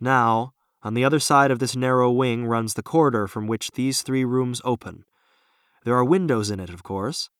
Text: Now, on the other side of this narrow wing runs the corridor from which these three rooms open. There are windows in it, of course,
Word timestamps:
Now, 0.00 0.52
on 0.82 0.94
the 0.94 1.04
other 1.04 1.18
side 1.18 1.50
of 1.50 1.58
this 1.58 1.74
narrow 1.74 2.10
wing 2.10 2.46
runs 2.46 2.74
the 2.74 2.82
corridor 2.82 3.26
from 3.26 3.46
which 3.46 3.72
these 3.72 4.02
three 4.02 4.24
rooms 4.24 4.60
open. 4.64 5.04
There 5.84 5.96
are 5.96 6.04
windows 6.04 6.50
in 6.50 6.60
it, 6.60 6.70
of 6.70 6.82
course, 6.82 7.30